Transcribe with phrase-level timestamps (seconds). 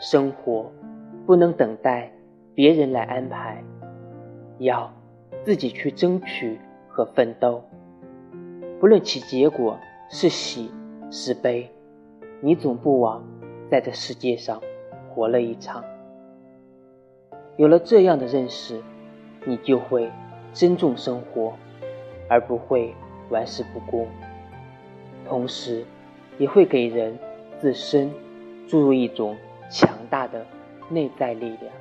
[0.00, 0.70] 生活
[1.26, 2.12] 不能等待
[2.54, 3.62] 别人来安排，
[4.58, 4.92] 要
[5.44, 7.62] 自己去争取和奋斗。
[8.80, 9.78] 不论其结果
[10.10, 10.70] 是喜
[11.10, 11.70] 是悲，
[12.40, 13.24] 你总不枉
[13.70, 14.60] 在这世界上
[15.08, 15.82] 活了一场。
[17.56, 18.82] 有了这样的认识，
[19.46, 20.10] 你就会
[20.52, 21.54] 珍重生活，
[22.28, 22.94] 而不会
[23.30, 24.06] 玩世不恭。
[25.26, 25.84] 同时，
[26.36, 27.16] 也会给人
[27.58, 28.10] 自身
[28.66, 29.36] 注入一种
[29.70, 30.46] 强大的
[30.88, 31.72] 内在力量。